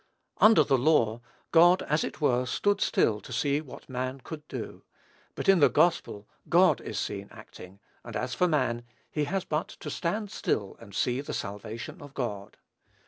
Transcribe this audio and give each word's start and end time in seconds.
Under 0.39 0.63
the 0.63 0.79
law, 0.79 1.21
God 1.51 1.83
as 1.83 2.03
it 2.03 2.19
were 2.19 2.47
stood 2.47 2.81
still 2.81 3.21
to 3.21 3.31
see 3.31 3.61
what 3.61 3.87
man 3.87 4.19
could 4.23 4.47
do; 4.47 4.81
but 5.35 5.47
in 5.47 5.59
the 5.59 5.69
gospel 5.69 6.27
God 6.49 6.81
is 6.81 6.97
seen 6.97 7.27
acting, 7.29 7.79
and 8.03 8.15
as 8.15 8.33
for 8.33 8.47
man, 8.47 8.83
he 9.11 9.25
has 9.25 9.45
but 9.45 9.67
to 9.67 9.91
"stand 9.91 10.31
still 10.31 10.75
and 10.79 10.95
see 10.95 11.21
the 11.21 11.35
salvation 11.35 12.01
of 12.01 12.15
God." 12.15 12.57